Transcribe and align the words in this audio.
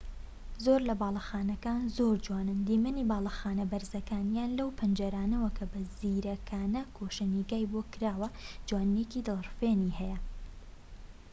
زۆر 0.63 0.81
لە 0.89 0.93
باڵەخانەکان 1.01 1.81
زۆر 1.97 2.15
جوانن 2.25 2.59
و 2.59 2.65
دیمەنی 2.67 3.07
باڵەخانە 3.11 3.65
بەرزەکان 3.71 4.25
یان 4.37 4.51
لەو 4.59 4.69
پەنجەرانەوە 4.79 5.49
کە 5.57 5.65
بە 5.71 5.81
زیرەکانە 5.97 6.81
گۆشەنیگای 6.97 7.69
بۆ 7.71 7.81
کراوە 7.93 8.29
جوانیەکی 8.67 9.25
دڵرفێنی 9.27 9.95
هەیە 9.99 10.19